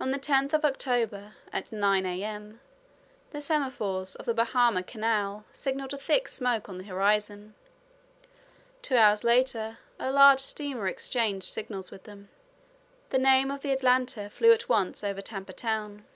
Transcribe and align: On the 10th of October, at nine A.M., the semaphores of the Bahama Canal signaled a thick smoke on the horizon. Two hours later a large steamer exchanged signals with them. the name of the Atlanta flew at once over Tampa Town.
On 0.00 0.10
the 0.10 0.18
10th 0.18 0.54
of 0.54 0.64
October, 0.64 1.34
at 1.52 1.70
nine 1.70 2.06
A.M., 2.06 2.60
the 3.30 3.42
semaphores 3.42 4.14
of 4.14 4.24
the 4.24 4.32
Bahama 4.32 4.82
Canal 4.82 5.44
signaled 5.52 5.92
a 5.92 5.98
thick 5.98 6.28
smoke 6.28 6.66
on 6.66 6.78
the 6.78 6.84
horizon. 6.84 7.54
Two 8.80 8.96
hours 8.96 9.24
later 9.24 9.80
a 9.98 10.10
large 10.10 10.40
steamer 10.40 10.86
exchanged 10.86 11.52
signals 11.52 11.90
with 11.90 12.04
them. 12.04 12.30
the 13.10 13.18
name 13.18 13.50
of 13.50 13.60
the 13.60 13.70
Atlanta 13.72 14.30
flew 14.30 14.50
at 14.50 14.66
once 14.66 15.04
over 15.04 15.20
Tampa 15.20 15.52
Town. 15.52 16.06